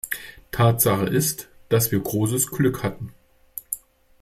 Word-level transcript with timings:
Tatsache 0.49 1.05
ist, 1.05 1.47
dass 1.69 1.91
wir 1.91 1.99
großes 1.99 2.49
Glück 2.49 2.81
hatten. 2.81 3.13